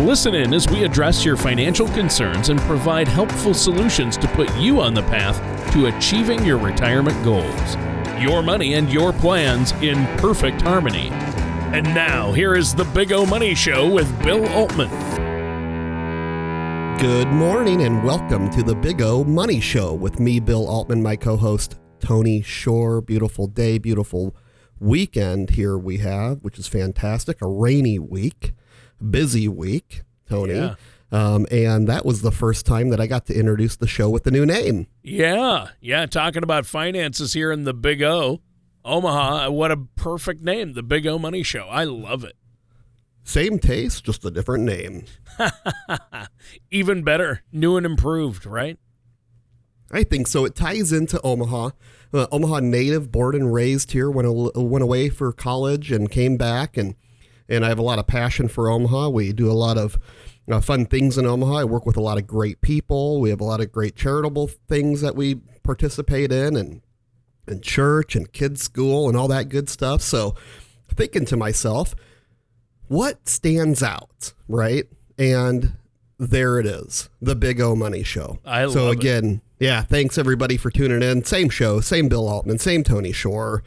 [0.00, 4.78] Listen in as we address your financial concerns and provide helpful solutions to put you
[4.78, 5.40] on the path
[5.72, 7.76] to achieving your retirement goals.
[8.20, 11.08] Your money and your plans in perfect harmony.
[11.72, 14.90] And now, here is the Big O Money Show with Bill Altman.
[16.98, 21.16] Good morning and welcome to the Big O Money Show with me, Bill Altman, my
[21.16, 23.00] co host, Tony Shore.
[23.00, 24.36] Beautiful day, beautiful
[24.78, 27.40] weekend here we have, which is fantastic.
[27.40, 28.52] A rainy week
[29.00, 30.54] busy week, Tony.
[30.54, 30.74] Yeah.
[31.12, 34.24] Um, and that was the first time that I got to introduce the show with
[34.24, 34.88] the new name.
[35.02, 38.40] Yeah, yeah, talking about finances here in the Big O,
[38.84, 39.50] Omaha.
[39.50, 41.66] What a perfect name, the Big O Money Show.
[41.70, 42.36] I love it.
[43.22, 45.04] Same taste, just a different name.
[46.70, 48.78] Even better, new and improved, right?
[49.90, 50.44] I think so.
[50.44, 51.70] It ties into Omaha.
[52.12, 56.76] Uh, Omaha native, born and raised here, went, went away for college and came back
[56.76, 56.94] and
[57.48, 59.08] and I have a lot of passion for Omaha.
[59.10, 59.98] We do a lot of
[60.50, 61.58] uh, fun things in Omaha.
[61.58, 63.20] I work with a lot of great people.
[63.20, 66.82] We have a lot of great charitable things that we participate in, and
[67.46, 70.02] and church and kids school and all that good stuff.
[70.02, 70.34] So,
[70.88, 71.94] thinking to myself,
[72.88, 74.84] what stands out, right?
[75.18, 75.76] And
[76.18, 78.38] there it is, the Big O Money Show.
[78.44, 79.64] I so again, it.
[79.66, 81.24] yeah, thanks everybody for tuning in.
[81.24, 83.62] Same show, same Bill Altman, same Tony Shore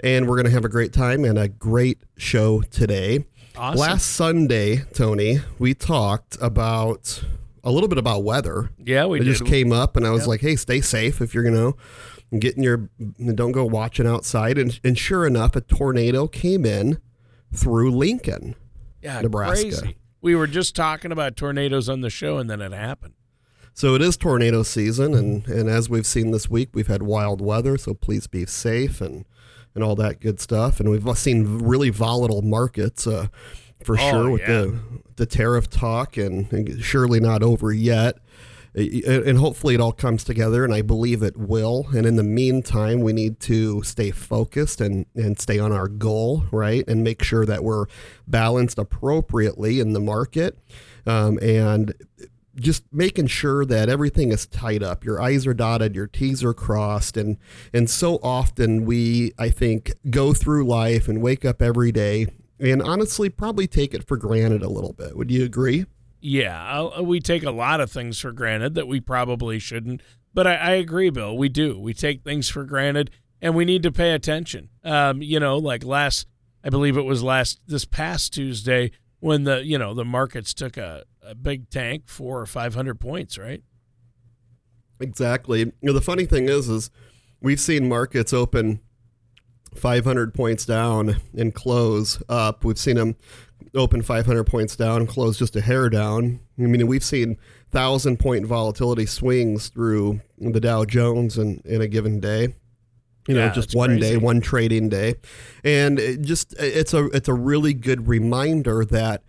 [0.00, 3.26] and we're going to have a great time and a great show today.
[3.56, 3.80] Awesome.
[3.80, 7.24] Last Sunday, Tony, we talked about
[7.64, 8.70] a little bit about weather.
[8.78, 10.28] Yeah, we just came up, and I was yep.
[10.28, 12.88] like, "Hey, stay safe if you're going to get in your
[13.34, 16.98] don't go watching outside." And, and sure enough, a tornado came in
[17.52, 18.54] through Lincoln,
[19.02, 19.62] yeah, Nebraska.
[19.62, 19.96] Crazy.
[20.20, 23.14] We were just talking about tornadoes on the show, and then it happened.
[23.74, 27.40] So it is tornado season, and and as we've seen this week, we've had wild
[27.40, 27.76] weather.
[27.76, 29.24] So please be safe and
[29.78, 30.80] and all that good stuff.
[30.80, 33.28] And we've seen really volatile markets uh,
[33.84, 34.48] for oh, sure with yeah.
[34.48, 34.78] the
[35.14, 38.18] the tariff talk, and, and, surely not over yet.
[38.74, 41.86] And hopefully it all comes together, and I believe it will.
[41.96, 46.44] And in the meantime, we need to stay focused and, and stay on our goal,
[46.52, 46.84] right?
[46.86, 47.86] And make sure that we're
[48.28, 50.58] balanced appropriately in the market.
[51.06, 51.94] Um, and
[52.58, 55.04] just making sure that everything is tied up.
[55.04, 57.38] Your I's are dotted, your T's are crossed, and
[57.72, 62.26] and so often we, I think, go through life and wake up every day
[62.60, 65.16] and honestly probably take it for granted a little bit.
[65.16, 65.86] Would you agree?
[66.20, 70.02] Yeah, we take a lot of things for granted that we probably shouldn't.
[70.34, 71.36] But I, I agree, Bill.
[71.36, 71.78] We do.
[71.78, 73.10] We take things for granted,
[73.40, 74.68] and we need to pay attention.
[74.84, 76.26] Um, you know, like last,
[76.64, 80.76] I believe it was last this past Tuesday when the you know the markets took
[80.76, 83.62] a, a big tank, four or five hundred points, right?
[85.00, 85.60] Exactly.
[85.60, 86.90] You know, the funny thing is, is
[87.40, 88.80] we've seen markets open
[89.74, 92.64] 500 points down and close up.
[92.64, 93.16] We've seen them
[93.74, 96.40] open 500 points down, close just a hair down.
[96.58, 97.38] I mean, we've seen
[97.70, 102.54] thousand point volatility swings through the Dow Jones in, in a given day.
[103.28, 104.00] You know, yeah, just one crazy.
[104.00, 105.14] day, one trading day,
[105.62, 109.22] and it just it's a it's a really good reminder that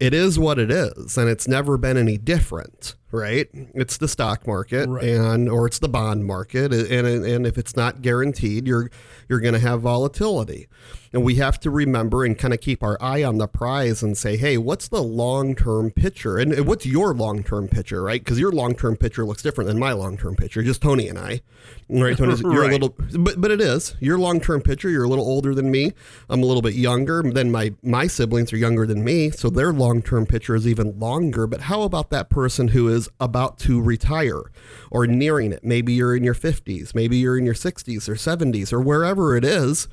[0.00, 3.48] it is what it is and it's never been any different right?
[3.74, 5.04] It's the stock market right.
[5.04, 8.90] and or it's the bond market and and if it's not guaranteed you're
[9.28, 10.68] you're going to have volatility.
[11.14, 14.16] And we have to remember and kind of keep our eye on the prize and
[14.16, 16.38] say hey what's the long-term picture?
[16.38, 18.22] And what's your long-term picture right?
[18.22, 21.42] Because your long-term picture looks different than my long-term picture just tony and i
[21.90, 22.34] right tony?
[22.40, 22.70] You're right.
[22.70, 23.94] a little but but it is.
[24.00, 25.92] Your long-term picture you're a little older than me.
[26.30, 29.72] I'm a little bit younger than my my siblings are younger than me so their
[29.72, 31.46] long-term picture is even longer.
[31.46, 34.42] But how about that person who is about to retire
[34.90, 38.72] or nearing it maybe you're in your 50s maybe you're in your 60s or 70s
[38.72, 39.88] or wherever it is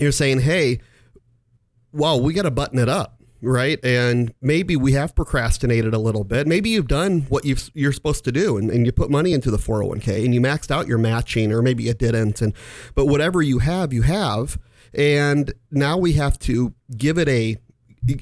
[0.00, 0.80] you're saying, hey,
[1.92, 3.82] well, we got to button it up, right?
[3.84, 6.46] And maybe we have procrastinated a little bit.
[6.46, 7.56] Maybe you've done what you
[7.88, 10.70] are supposed to do and, and you put money into the 401k and you maxed
[10.70, 12.40] out your matching, or maybe you didn't.
[12.40, 12.54] And
[12.94, 14.58] but whatever you have, you have.
[14.94, 17.56] And now we have to give it a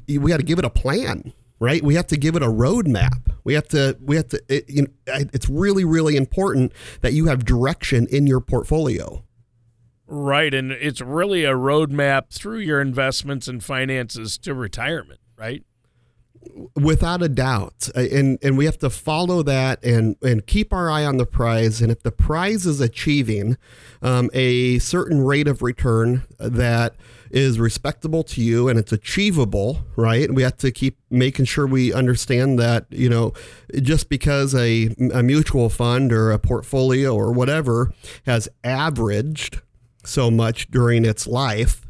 [0.08, 1.82] we got to give it a plan, right?
[1.82, 3.32] We have to give it a roadmap.
[3.44, 7.26] We have to we have to it, you know, it's really really important that you
[7.26, 9.22] have direction in your portfolio.
[10.08, 10.54] Right.
[10.54, 15.64] And it's really a roadmap through your investments and finances to retirement, right?
[16.74, 21.04] Without a doubt and and we have to follow that and and keep our eye
[21.04, 21.80] on the prize.
[21.80, 23.56] And if the prize is achieving
[24.02, 26.96] um, a certain rate of return that
[27.30, 30.32] is respectable to you and it's achievable right?
[30.32, 33.32] We have to keep making sure we understand that you know
[33.82, 37.92] just because a, a mutual fund or a portfolio or whatever
[38.26, 39.60] has averaged
[40.04, 41.85] so much during its life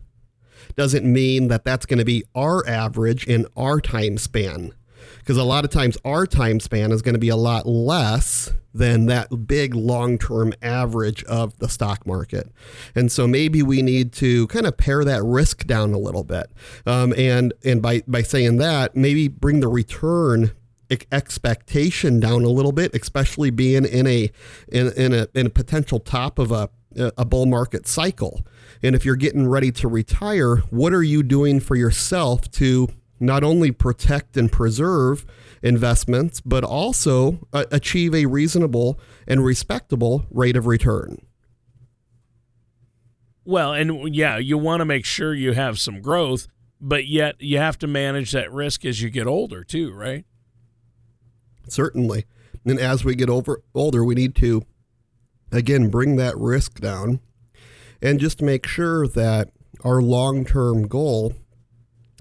[0.77, 4.73] doesn't mean that that's going to be our average in our time span.
[5.19, 8.53] Because a lot of times our time span is going to be a lot less
[8.73, 12.53] than that big long term average of the stock market.
[12.95, 16.51] And so maybe we need to kind of pare that risk down a little bit.
[16.87, 20.53] Um, and and by, by saying that, maybe bring the return
[21.11, 24.31] expectation down a little bit, especially being in a
[24.69, 26.69] in, in a in a potential top of a
[27.17, 28.47] a bull market cycle.
[28.87, 32.87] And if you're getting ready to retire, what are you doing for yourself to
[33.19, 35.27] not only protect and preserve
[35.61, 41.19] investments, but also uh, achieve a reasonable and respectable rate of return?
[43.45, 46.47] Well, and yeah, you want to make sure you have some growth,
[46.81, 50.25] but yet you have to manage that risk as you get older too, right?
[51.67, 52.25] Certainly.
[52.65, 54.63] And as we get over older, we need to
[55.51, 57.19] again bring that risk down
[58.03, 59.51] and just make sure that
[59.85, 61.35] our long-term goal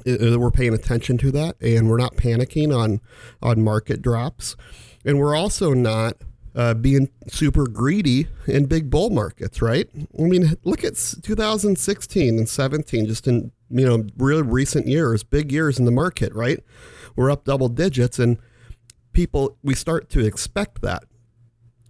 [0.05, 3.01] that we're paying attention to that and we're not panicking on
[3.41, 4.55] on market drops.
[5.03, 6.17] And we're also not
[6.55, 9.89] uh, being super greedy in big bull markets right?
[9.95, 15.51] I mean look at 2016 and 17 just in you know real recent years big
[15.51, 16.63] years in the market right?
[17.15, 18.37] We're up double digits and
[19.11, 21.03] people we start to expect that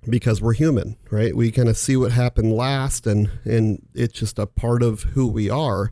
[0.09, 1.35] because we're human, right?
[1.35, 5.27] We kind of see what happened last and and it's just a part of who
[5.27, 5.91] we are.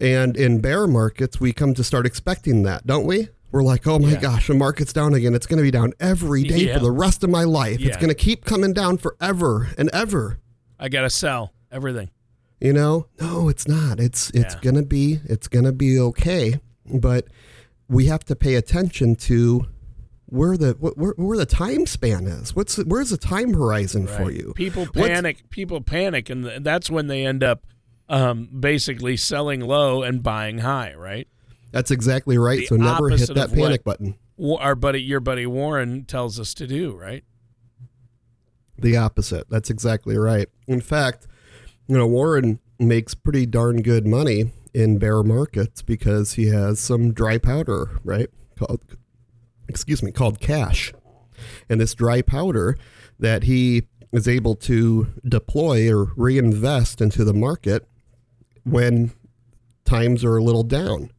[0.00, 3.28] And in bear markets, we come to start expecting that, don't we?
[3.52, 4.20] We're like, oh my yeah.
[4.20, 5.34] gosh, the market's down again.
[5.34, 6.74] It's going to be down every day yeah.
[6.74, 7.80] for the rest of my life.
[7.80, 7.88] Yeah.
[7.88, 10.38] It's going to keep coming down forever and ever.
[10.78, 12.10] I got to sell everything.
[12.60, 13.06] You know?
[13.20, 13.98] No, it's not.
[13.98, 17.26] It's it's going to be it's going to be okay, but
[17.88, 19.66] we have to pay attention to
[20.30, 22.54] where the where, where the time span is.
[22.54, 24.16] What's where's the time horizon right.
[24.16, 24.52] for you?
[24.54, 25.38] People panic.
[25.38, 27.66] What's, people panic, and that's when they end up
[28.08, 30.94] um, basically selling low and buying high.
[30.94, 31.28] Right.
[31.72, 32.60] That's exactly right.
[32.60, 34.16] The so never hit that panic button.
[34.40, 36.96] Our buddy, your buddy Warren, tells us to do.
[36.96, 37.24] Right.
[38.78, 39.50] The opposite.
[39.50, 40.48] That's exactly right.
[40.66, 41.26] In fact,
[41.86, 47.12] you know Warren makes pretty darn good money in bear markets because he has some
[47.12, 48.30] dry powder, right?
[48.58, 48.96] Called
[49.70, 50.92] excuse me, called cash.
[51.68, 52.76] And this dry powder
[53.18, 57.88] that he is able to deploy or reinvest into the market
[58.64, 59.12] when
[59.84, 61.10] times are a little down.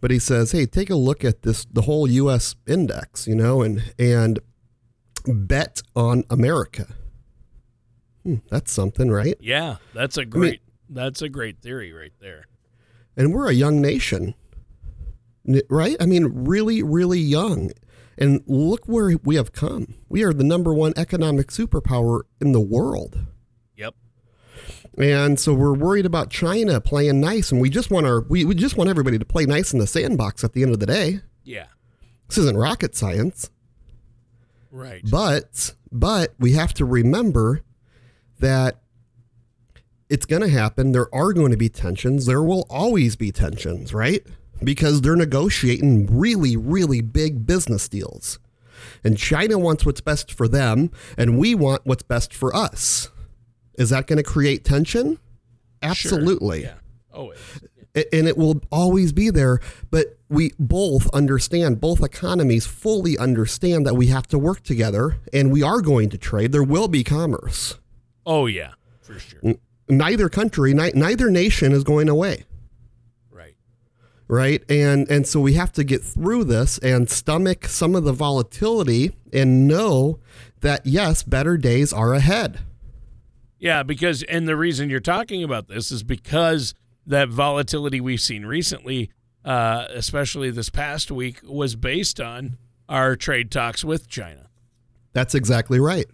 [0.00, 3.62] But he says, "Hey, take a look at this the whole US index, you know,
[3.62, 4.38] and and
[5.26, 6.86] bet on America."
[8.24, 9.36] Hmm, that's something, right?
[9.40, 12.46] Yeah, that's a great I mean, that's a great theory right there.
[13.16, 14.34] And we're a young nation.
[15.68, 15.96] Right?
[16.00, 17.70] I mean, really really young.
[18.20, 19.94] And look where we have come.
[20.10, 23.18] We are the number one economic superpower in the world.
[23.76, 23.94] Yep.
[24.98, 28.54] And so we're worried about China playing nice, and we just want our we, we
[28.54, 31.20] just want everybody to play nice in the sandbox at the end of the day.
[31.44, 31.66] Yeah.
[32.28, 33.50] This isn't rocket science.
[34.70, 35.02] Right.
[35.10, 37.62] But but we have to remember
[38.38, 38.80] that
[40.10, 40.92] it's going to happen.
[40.92, 42.26] There are going to be tensions.
[42.26, 44.26] There will always be tensions, right?
[44.62, 48.38] Because they're negotiating really, really big business deals.
[49.04, 53.10] And China wants what's best for them, and we want what's best for us.
[53.74, 55.18] Is that going to create tension?
[55.82, 56.62] Absolutely.
[56.62, 56.70] Sure.
[56.70, 57.16] Yeah.
[57.16, 57.38] Always.
[57.94, 59.58] And it will always be there,
[59.90, 65.50] but we both understand, both economies fully understand that we have to work together and
[65.50, 66.52] we are going to trade.
[66.52, 67.78] There will be commerce.
[68.24, 69.54] Oh, yeah, for sure.
[69.88, 72.44] Neither country, neither nation is going away
[74.30, 74.62] right?
[74.70, 79.12] And and so we have to get through this and stomach some of the volatility
[79.32, 80.20] and know
[80.60, 82.60] that yes better days are ahead.
[83.58, 86.74] Yeah because and the reason you're talking about this is because
[87.06, 89.10] that volatility we've seen recently
[89.44, 92.56] uh, especially this past week was based on
[92.88, 94.48] our trade talks with china.
[95.12, 96.06] That's exactly right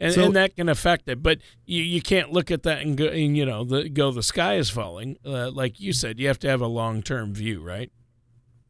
[0.00, 1.22] and, so, and that can affect it.
[1.22, 4.22] But you, you can't look at that and go, and, you know, the, go the
[4.22, 5.18] sky is falling.
[5.24, 7.92] Uh, like you said, you have to have a long term view, right?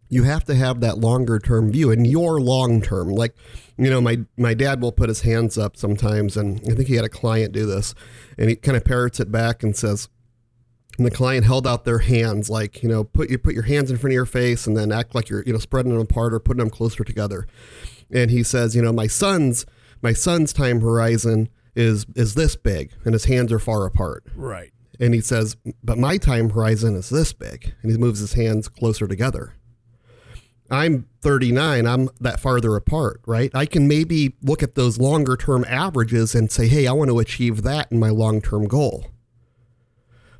[0.08, 3.10] You have to have that longer term view, and your long term.
[3.10, 3.36] Like,
[3.76, 6.96] you know, my my dad will put his hands up sometimes, and I think he
[6.96, 7.94] had a client do this,
[8.36, 10.08] and he kind of parrots it back and says,
[10.98, 13.88] And the client held out their hands, like you know, put you put your hands
[13.88, 16.34] in front of your face, and then act like you're you know spreading them apart
[16.34, 17.46] or putting them closer together.
[18.10, 19.64] And he says, you know, my son's
[20.02, 24.24] my son's time horizon is is this big, and his hands are far apart.
[24.34, 24.72] Right.
[24.98, 28.68] And he says, but my time horizon is this big, and he moves his hands
[28.68, 29.54] closer together.
[30.70, 33.50] I'm 39, I'm that farther apart, right?
[33.54, 37.18] I can maybe look at those longer term averages and say, hey, I want to
[37.18, 39.06] achieve that in my long term goal.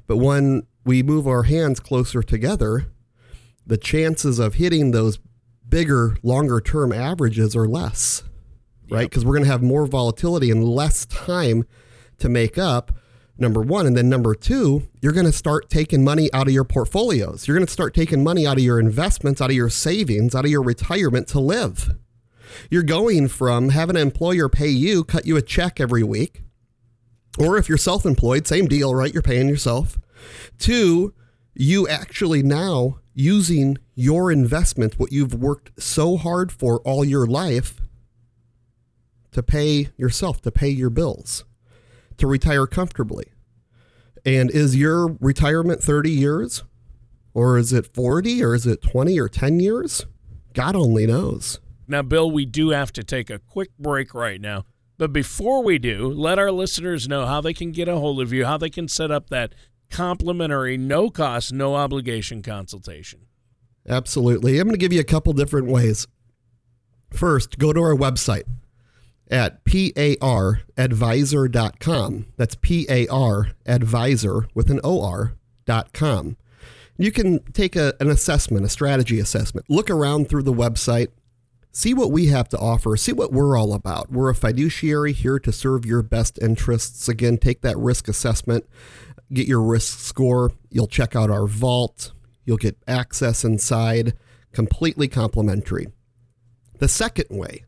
[0.07, 2.87] But when we move our hands closer together,
[3.67, 5.19] the chances of hitting those
[5.69, 8.23] bigger, longer term averages are less,
[8.91, 9.09] right?
[9.09, 11.65] Because we're going to have more volatility and less time
[12.19, 12.93] to make up
[13.39, 13.87] number one.
[13.87, 17.49] And then number two, you're going to start taking money out of your portfolios.
[17.49, 20.45] You're going to start taking money out of your investments, out of your savings, out
[20.45, 21.97] of your retirement to live.
[22.71, 26.43] You're going from having an employer pay you, cut you a check every week,
[27.39, 29.13] or if you're self employed, same deal, right?
[29.13, 29.99] You're paying yourself,
[30.59, 31.15] to
[31.55, 37.81] you actually now using your investment, what you've worked so hard for all your life,
[39.33, 41.45] to pay yourself, to pay your bills
[42.21, 43.33] to retire comfortably.
[44.25, 46.63] And is your retirement 30 years?
[47.33, 48.45] Or is it 40?
[48.45, 50.07] Or is it 20 or 10 years?
[50.53, 51.61] God only knows.
[51.89, 54.65] Now, Bill, we do have to take a quick break right now.
[54.99, 58.33] But before we do, let our listeners know how they can get a hold of
[58.33, 59.55] you, how they can set up that
[59.91, 63.21] complimentary, no cost, no obligation consultation.
[63.89, 64.59] Absolutely.
[64.59, 66.07] I'm going to give you a couple different ways.
[67.11, 68.45] First, go to our website,
[69.31, 72.27] at paradvisor.com.
[72.37, 75.33] That's P A R advisor with an O R
[75.65, 76.37] dot com.
[76.99, 79.71] You can take a, an assessment, a strategy assessment.
[79.71, 81.09] Look around through the website,
[81.73, 84.13] see what we have to offer, see what we're all about.
[84.13, 87.09] We're a fiduciary here to serve your best interests.
[87.09, 88.67] Again, take that risk assessment,
[89.33, 90.53] get your risk score.
[90.69, 92.13] You'll check out our vault,
[92.45, 94.13] you'll get access inside,
[94.53, 95.87] completely complimentary.
[96.81, 97.65] The second way,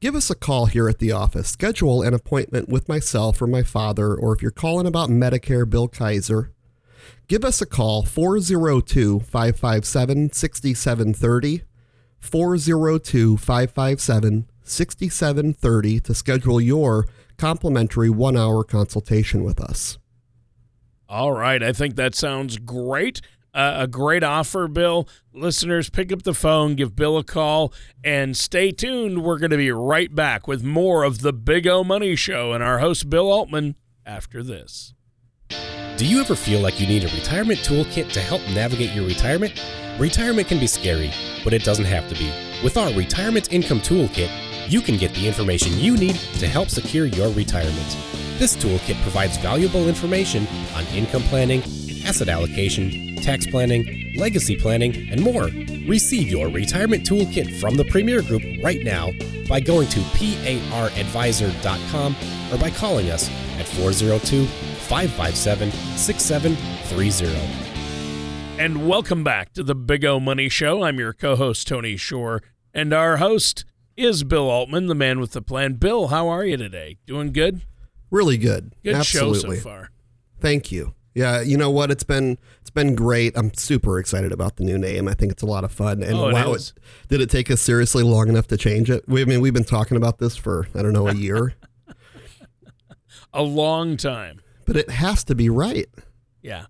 [0.00, 1.48] give us a call here at the office.
[1.48, 5.88] Schedule an appointment with myself or my father, or if you're calling about Medicare, Bill
[5.88, 6.52] Kaiser,
[7.28, 11.62] give us a call 402 557 6730.
[12.18, 19.98] 402 557 6730 to schedule your complimentary one hour consultation with us.
[21.08, 21.62] All right.
[21.62, 23.20] I think that sounds great
[23.56, 25.08] a great offer, Bill.
[25.32, 27.72] Listeners, pick up the phone, give Bill a call,
[28.04, 29.24] and stay tuned.
[29.24, 32.62] We're going to be right back with more of the Big O Money Show and
[32.62, 34.94] our host, Bill Altman, after this.
[35.96, 39.58] Do you ever feel like you need a retirement toolkit to help navigate your retirement?
[39.98, 41.10] Retirement can be scary,
[41.42, 42.30] but it doesn't have to be.
[42.62, 44.30] With our Retirement Income Toolkit,
[44.70, 47.96] you can get the information you need to help secure your retirement.
[48.38, 51.62] This toolkit provides valuable information on income planning,
[52.06, 55.50] asset allocation, tax planning, legacy planning, and more.
[55.88, 59.10] Receive your retirement toolkit from the Premier Group right now
[59.48, 62.16] by going to paradvisor.com
[62.52, 68.62] or by calling us at 402 557 6730.
[68.62, 70.84] And welcome back to the Big O Money Show.
[70.84, 72.40] I'm your co host, Tony Shore,
[72.72, 73.64] and our host
[73.96, 75.72] is Bill Altman, the man with the plan.
[75.74, 76.98] Bill, how are you today?
[77.06, 77.62] Doing good?
[78.10, 78.74] Really good.
[78.84, 79.40] Good Absolutely.
[79.40, 79.90] show so far.
[80.40, 80.94] Thank you.
[81.16, 81.90] Yeah, you know what?
[81.90, 83.38] It's been it's been great.
[83.38, 85.08] I'm super excited about the new name.
[85.08, 86.02] I think it's a lot of fun.
[86.02, 86.74] And oh, it wow, it,
[87.08, 89.02] did it take us seriously long enough to change it?
[89.08, 91.54] We, I mean, we've been talking about this for I don't know a year,
[93.32, 94.42] a long time.
[94.66, 95.86] but it has to be right.
[96.42, 96.66] Yeah,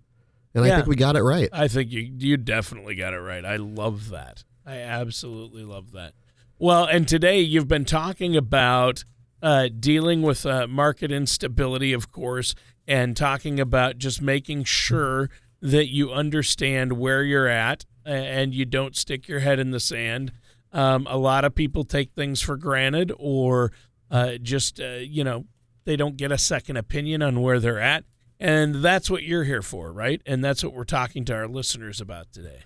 [0.55, 1.49] And I think we got it right.
[1.51, 3.43] I think you you definitely got it right.
[3.43, 4.45] I love that.
[4.65, 6.13] I absolutely love that.
[6.57, 9.03] Well, and today you've been talking about
[9.41, 12.55] uh, dealing with uh, market instability, of course,
[12.87, 15.29] and talking about just making sure
[15.61, 20.31] that you understand where you're at and you don't stick your head in the sand.
[20.71, 23.71] Um, a lot of people take things for granted or
[24.09, 25.45] uh, just, uh, you know,
[25.85, 28.03] they don't get a second opinion on where they're at.
[28.39, 30.21] And that's what you're here for, right?
[30.25, 32.59] And that's what we're talking to our listeners about today.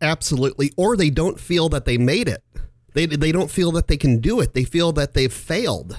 [0.00, 0.72] Absolutely.
[0.76, 2.42] Or they don't feel that they made it.
[2.94, 4.54] They they don't feel that they can do it.
[4.54, 5.98] They feel that they've failed.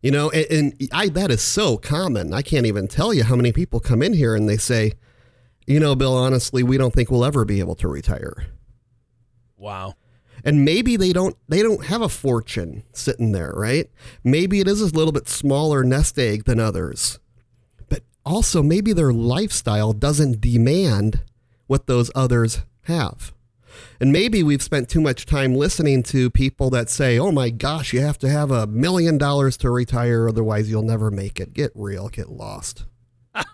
[0.00, 2.32] You know, and, and I that is so common.
[2.32, 4.92] I can't even tell you how many people come in here and they say,
[5.66, 8.46] "You know, Bill, honestly, we don't think we'll ever be able to retire."
[9.56, 9.94] Wow.
[10.44, 13.90] and maybe they don't they don't have a fortune sitting there right
[14.22, 17.18] maybe it is a little bit smaller nest egg than others
[17.88, 21.22] but also maybe their lifestyle doesn't demand
[21.66, 23.32] what those others have
[24.00, 27.92] and maybe we've spent too much time listening to people that say oh my gosh
[27.92, 31.70] you have to have a million dollars to retire otherwise you'll never make it get
[31.74, 32.84] real get lost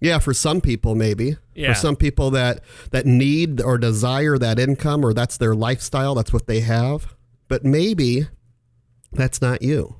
[0.00, 1.36] Yeah, for some people maybe.
[1.54, 1.74] Yeah.
[1.74, 6.32] For some people that that need or desire that income or that's their lifestyle, that's
[6.32, 7.14] what they have.
[7.48, 8.28] But maybe
[9.12, 9.99] that's not you.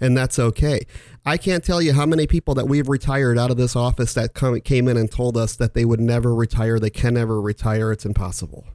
[0.00, 0.80] And that's okay.
[1.24, 4.34] I can't tell you how many people that we've retired out of this office that
[4.34, 7.90] come, came in and told us that they would never retire, they can never retire,
[7.92, 8.66] it's impossible.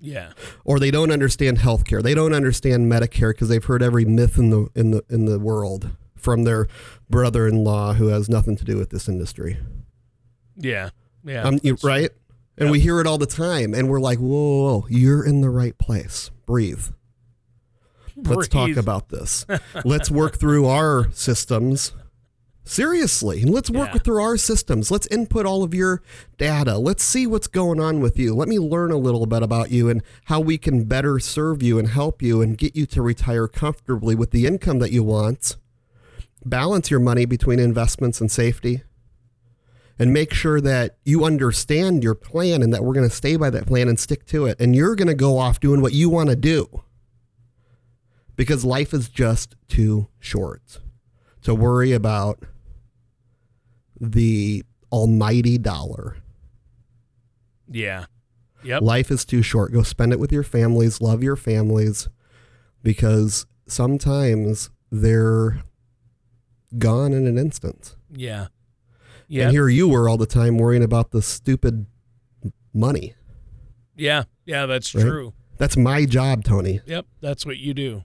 [0.00, 0.32] Yeah.
[0.64, 2.02] Or they don't understand healthcare.
[2.02, 5.38] They don't understand Medicare because they've heard every myth in the in the in the
[5.38, 6.66] world from their
[7.08, 9.58] brother-in-law who has nothing to do with this industry.
[10.56, 10.90] Yeah.
[11.24, 11.42] Yeah.
[11.44, 12.10] Um, you- right?
[12.56, 12.72] And Yep.
[12.72, 15.50] we hear it all the time, and we're like, whoa, whoa, whoa, you're in the
[15.50, 16.30] right place.
[16.46, 16.86] Breathe.
[18.16, 19.44] Let's talk about this.
[19.84, 21.92] let's work through our systems.
[22.66, 23.98] Seriously, let's work Yeah.
[23.98, 24.90] through our systems.
[24.90, 26.00] Let's input all of your
[26.38, 26.78] data.
[26.78, 28.34] Let's see what's going on with you.
[28.34, 31.78] Let me learn a little bit about you and how we can better serve you
[31.78, 35.56] and help you and get you to retire comfortably with the income that you want.
[36.46, 38.82] Balance your money between investments and safety
[39.98, 43.50] and make sure that you understand your plan and that we're going to stay by
[43.50, 44.58] that plan and stick to it.
[44.58, 46.82] And you're going to go off doing what you want to do
[48.36, 50.80] because life is just too short
[51.42, 52.40] to worry about
[54.00, 56.16] the almighty dollar.
[57.70, 58.06] Yeah.
[58.62, 58.82] Yep.
[58.82, 59.72] Life is too short.
[59.72, 62.08] Go spend it with your families, love your families
[62.82, 65.62] because sometimes they're
[66.78, 67.94] gone in an instant.
[68.10, 68.46] Yeah.
[69.28, 69.44] Yeah.
[69.44, 71.86] And here you were all the time worrying about the stupid
[72.72, 73.14] money.
[73.96, 74.24] Yeah.
[74.44, 74.66] Yeah.
[74.66, 75.04] That's Right?
[75.04, 75.34] true.
[75.56, 76.80] That's my job, Tony.
[76.86, 77.06] Yep.
[77.20, 78.02] That's what you do.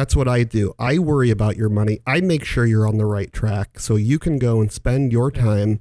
[0.00, 0.72] That's what I do.
[0.78, 2.00] I worry about your money.
[2.06, 5.30] I make sure you're on the right track so you can go and spend your
[5.30, 5.80] time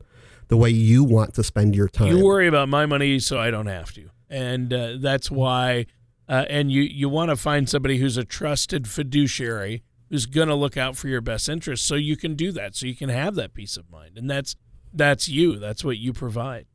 [0.49, 2.17] the way you want to spend your time.
[2.17, 5.85] You worry about my money, so I don't have to, and uh, that's why.
[6.27, 10.55] Uh, and you you want to find somebody who's a trusted fiduciary who's going to
[10.55, 13.35] look out for your best interests, so you can do that, so you can have
[13.35, 14.57] that peace of mind, and that's
[14.93, 15.57] that's you.
[15.57, 16.65] That's what you provide.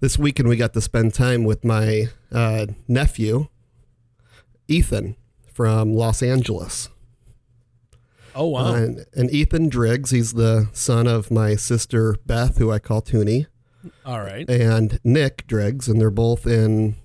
[0.00, 3.48] this weekend we got to spend time with my uh, nephew,
[4.68, 5.16] Ethan
[5.54, 6.90] from Los Angeles.
[8.34, 8.74] Oh wow!
[8.74, 13.46] And, and Ethan Driggs, he's the son of my sister Beth, who I call Toonie,
[14.04, 14.48] All right.
[14.50, 16.96] and Nick Driggs, and they're both in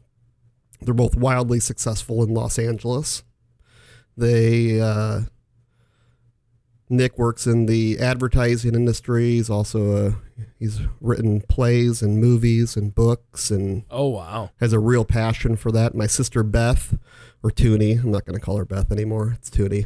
[0.82, 3.24] they're both wildly successful in Los Angeles.
[4.18, 5.22] They uh,
[6.90, 9.32] Nick works in the advertising industry.
[9.32, 10.16] He's also a,
[10.58, 14.50] he's written plays and movies and books and Oh wow!
[14.60, 15.94] has a real passion for that.
[15.94, 16.98] My sister Beth,
[17.44, 19.34] or Toonie, I'm not going to call her Beth anymore.
[19.38, 19.86] It's Toonie.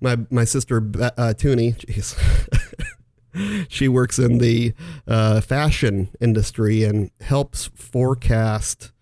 [0.00, 2.16] My my sister Be- uh, Toonie, jeez,
[3.68, 4.72] she works in the
[5.06, 8.92] uh, fashion industry and helps forecast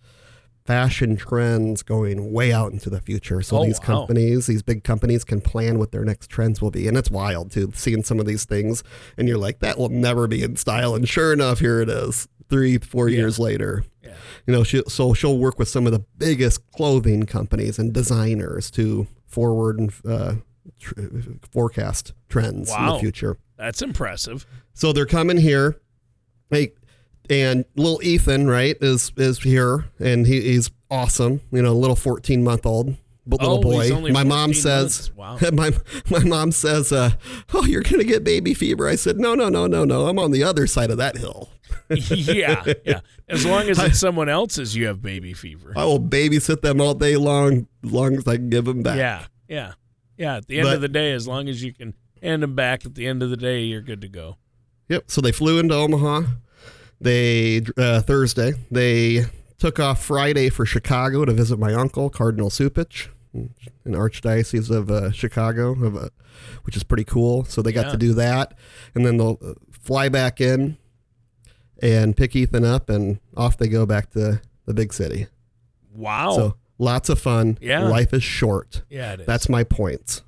[0.75, 3.43] fashion trends going way out into the future.
[3.43, 3.85] So Oh, these wow.
[4.07, 7.51] companies, these big companies, can plan what their next trends will be, and it's wild
[7.51, 7.71] too.
[7.75, 8.83] Seeing some of these things,
[9.19, 12.29] and you're like, that will never be in style, and sure enough, here it is.
[12.49, 13.19] Three, four Yeah.
[13.19, 14.15] years later, Yeah.
[14.47, 18.71] you know, she, so she'll work with some of the biggest clothing companies and designers
[18.73, 20.35] to forward and uh,
[20.79, 21.01] tr-
[21.51, 23.37] forecast trends in the future.
[23.59, 24.47] That's impressive.
[24.73, 25.77] So they're coming here.
[26.51, 26.73] Hey,
[27.31, 31.41] and little Ethan, right, is is here, and he, he's awesome.
[31.51, 33.91] You know, little fourteen month old little Oh, boy.
[34.13, 35.11] My mom 14 says.
[35.17, 35.39] Wow.
[35.53, 35.71] my
[36.11, 37.11] my mom says, uh,
[37.53, 40.07] "Oh, you're gonna get baby fever." I said, "No, no, no, no, no.
[40.07, 41.51] I'm on the other side of that hill.
[41.91, 43.01] yeah, yeah.
[43.29, 45.73] As long as it's someone else's, you have baby fever.
[45.77, 48.97] I will babysit them all day long, as long as I can give them back."
[48.99, 49.73] Yeah, yeah,
[50.17, 50.37] yeah.
[50.37, 52.87] At the end But- of the day, as long as you can hand them back
[52.87, 54.37] at the end of the day, you're good to go.
[54.89, 55.05] Yep.
[55.11, 56.23] So they flew into Omaha.
[57.01, 58.53] They uh, Thursday.
[58.71, 59.27] They
[59.59, 63.51] took off Friday for Chicago to visit my uncle Cardinal Cupich in
[63.87, 66.09] Archdiocese of uh, Chicago, of, uh,
[66.65, 67.45] which is pretty cool.
[67.45, 67.93] So they got Yeah.
[67.93, 68.55] to do that,
[68.95, 69.39] and then they'll
[69.71, 70.77] fly back in
[71.83, 75.27] and pick Ethan up, and off they go back to the big city.
[75.93, 76.33] Wow.
[76.37, 77.59] So lots of fun.
[77.61, 77.81] Yeah.
[77.89, 78.83] Life is short.
[78.89, 79.27] yeah, it is.
[79.27, 80.23] That's my point.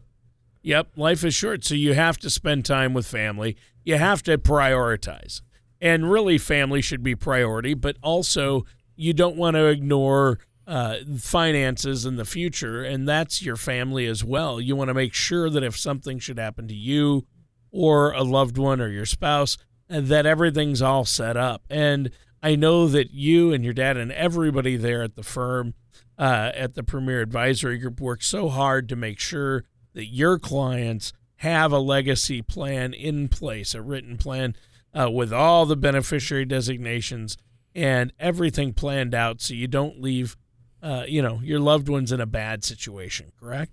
[0.63, 3.57] Yep, life is short, so you have to spend time with family.
[3.85, 5.41] You have to prioritize.
[5.81, 12.05] And really, family should be priority, but also you don't want to ignore uh, finances
[12.05, 14.61] in the future, and that's your family as well.
[14.61, 17.27] You want to make sure that if something should happen to you
[17.71, 19.57] or a loved one or your spouse,
[19.89, 21.63] uh, that everything's all set up.
[21.71, 22.11] And
[22.43, 25.75] I know that you and your dad and everybody there at the firm,
[26.19, 31.13] uh, at the Premier Advisory Group, work so hard to make sure that your clients
[31.37, 34.57] have a legacy plan in place, a written plan
[34.99, 37.37] uh, with all the beneficiary designations
[37.75, 40.37] and everything planned out, so you don't leave,
[40.83, 43.33] uh, you know, your loved ones in a bad situation.
[43.39, 43.73] Correct?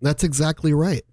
[0.00, 1.04] That's exactly right.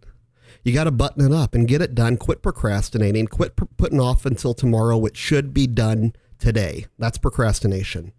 [0.64, 2.18] You got to button it up and get it done.
[2.18, 3.26] Quit procrastinating.
[3.26, 6.86] Quit pr- putting off until tomorrow, which should be done today.
[7.00, 8.14] That's procrastination.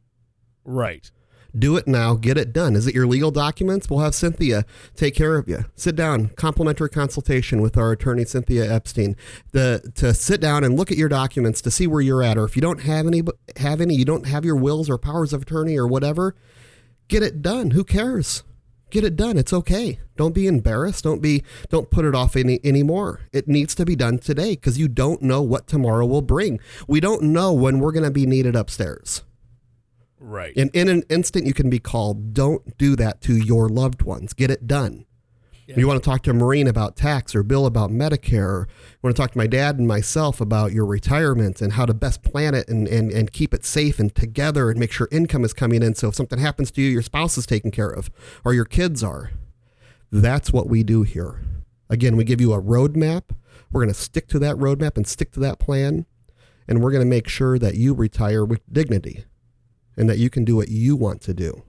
[0.64, 1.10] Right.
[1.56, 2.14] Do it now.
[2.14, 2.74] Get it done.
[2.74, 3.90] Is it your legal documents?
[3.90, 4.64] We'll have Cynthia
[4.96, 5.66] take care of you.
[5.74, 6.28] Sit down.
[6.28, 9.16] Complimentary consultation with our attorney Cynthia Epstein.
[9.52, 12.44] The to sit down and look at your documents to see where you're at, or
[12.44, 13.22] if you don't have any,
[13.56, 16.34] have any, you don't have your wills or powers of attorney or whatever.
[17.08, 17.72] Get it done.
[17.72, 18.42] Who cares?
[18.90, 19.36] Get it done.
[19.38, 20.00] It's okay.
[20.16, 21.04] Don't be embarrassed.
[21.04, 21.44] Don't be.
[21.68, 23.20] Don't put it off any anymore.
[23.32, 26.60] It needs to be done today because you don't know what tomorrow will bring.
[26.86, 29.22] We don't know when we're going to be needed upstairs.
[30.22, 30.56] Right.
[30.56, 32.32] And in an instant, you can be called.
[32.32, 34.32] Don't do that to your loved ones.
[34.32, 35.04] Get it done.
[35.66, 35.78] Yeah.
[35.78, 38.98] You want to talk to a Marine about tax or Bill about Medicare, or you
[39.02, 42.22] want to talk to my dad and myself about your retirement and how to best
[42.22, 45.52] plan it and, and, and keep it safe and together and make sure income is
[45.52, 45.94] coming in.
[45.94, 48.08] So if something happens to you, your spouse is taken care of
[48.44, 49.30] or your kids are.
[50.10, 51.42] That's what we do here.
[51.90, 53.24] Again, we give you a roadmap.
[53.72, 56.06] We're going to stick to that roadmap and stick to that plan.
[56.68, 59.24] And we're going to make sure that you retire with dignity
[59.96, 61.62] and that you can do what you want to do.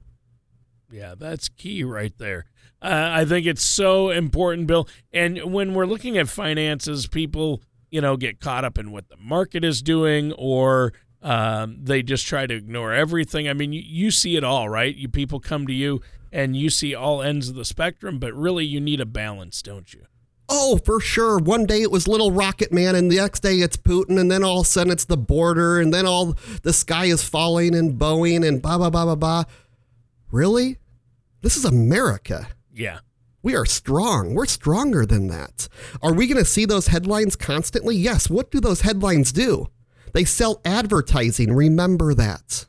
[0.91, 2.45] Yeah, that's key right there.
[2.81, 4.87] Uh, I think it's so important, Bill.
[5.11, 9.17] And when we're looking at finances, people, you know, get caught up in what the
[9.17, 13.47] market is doing or um, they just try to ignore everything.
[13.47, 14.93] I mean, you, you see it all, right?
[14.93, 18.65] You people come to you and you see all ends of the spectrum, but really
[18.65, 20.03] you need a balance, don't you?
[20.49, 21.39] Oh, for sure.
[21.39, 24.43] One day it was Little Rocket Man, and the next day it's Putin, and then
[24.43, 27.97] all of a sudden it's the border, and then all the sky is falling and
[27.99, 29.43] Boeing and blah, blah, blah, blah, blah.
[30.31, 30.77] Really?
[31.41, 32.47] This is America.
[32.73, 32.99] Yeah.
[33.41, 34.33] We are strong.
[34.33, 35.67] We're stronger than that.
[36.01, 37.95] Are we going to see those headlines constantly?
[37.95, 38.29] Yes.
[38.29, 39.67] What do those headlines do?
[40.13, 41.53] They sell advertising.
[41.53, 42.65] Remember that.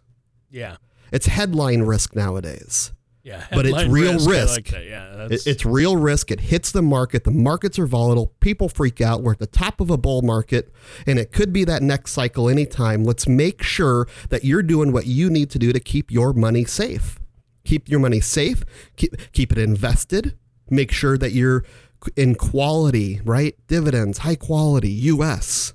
[0.50, 0.76] Yeah.
[1.12, 2.92] It's headline risk nowadays.
[3.24, 3.46] Yeah.
[3.50, 4.54] But it's real I risk.
[4.54, 4.84] like that.
[4.84, 5.26] Yeah.
[5.30, 6.30] It- It's real risk.
[6.30, 7.24] It hits the market.
[7.24, 8.34] The markets are volatile.
[8.40, 9.22] People freak out.
[9.22, 10.70] We're at the top of a bull market,
[11.06, 13.02] and it could be that next cycle anytime.
[13.02, 16.64] Let's make sure that you're doing what you need to do to keep your money
[16.66, 17.18] safe.
[17.64, 18.62] Keep your money safe.
[18.96, 20.36] Keep keep it invested.
[20.68, 21.64] Make sure that you're
[22.16, 23.56] in quality, right?
[23.68, 25.72] Dividends, high quality, U.S.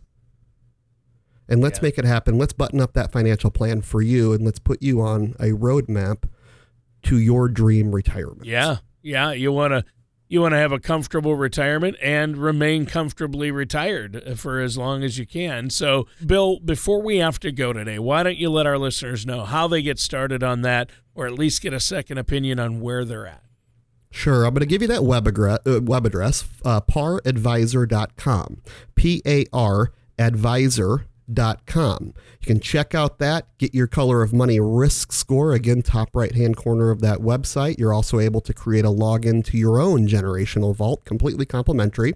[1.47, 1.83] And let's Yeah.
[1.83, 2.37] make it happen.
[2.37, 6.25] Let's button up that financial plan for you, and let's put you on a roadmap
[7.03, 8.45] to your dream retirement.
[8.45, 8.77] yeah.
[9.01, 9.31] Yeah.
[9.31, 9.85] You want to.
[10.31, 15.17] You want to have a comfortable retirement and remain comfortably retired for as long as
[15.17, 15.71] you can.
[15.71, 19.43] So, Bill, before we have to go today, why don't you let our listeners know
[19.43, 23.05] how they get started on that or at least get a second opinion on where
[23.05, 23.41] they're at?
[24.11, 24.45] Sure.
[24.45, 28.61] I'm going to give you that web, address, uh, web address uh, paradvisor.com.
[28.93, 29.91] P A R
[31.29, 32.13] advisor.com.
[32.41, 35.53] You can check out that, get your color of money risk score.
[35.53, 37.77] Again, top right hand corner of that website.
[37.77, 42.15] You're also able to create a login to your own generational vault, completely complimentary.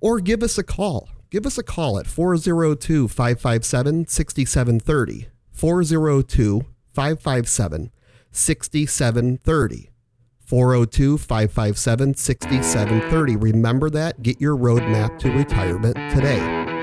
[0.00, 1.08] Or give us a call.
[1.30, 5.28] Give us a call at 402 557 6730.
[5.52, 7.90] 402 557
[8.30, 9.90] 6730.
[10.46, 13.36] 402 557 6730.
[13.36, 14.22] Remember that.
[14.22, 16.73] Get your roadmap to retirement today.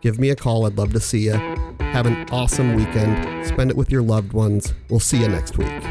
[0.00, 0.66] Give me a call.
[0.66, 1.32] I'd love to see you.
[1.32, 3.46] Have an awesome weekend.
[3.46, 4.72] Spend it with your loved ones.
[4.88, 5.82] We'll see you next week.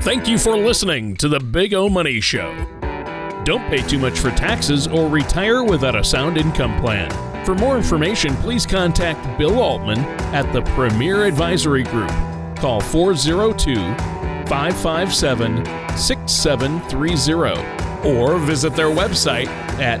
[0.00, 2.54] Thank you for listening to the Big O Money Show.
[3.44, 7.10] Don't pay too much for taxes or retire without a sound income plan.
[7.44, 9.98] For more information, please contact Bill Altman
[10.32, 12.10] at the Premier Advisory Group.
[12.56, 13.74] Call 402
[14.48, 15.64] 557
[15.96, 19.48] 6730 or visit their website
[19.80, 20.00] at